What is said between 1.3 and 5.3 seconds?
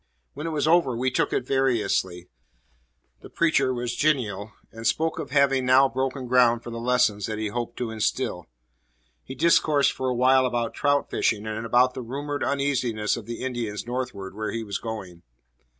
it variously. The preacher was genial and spoke of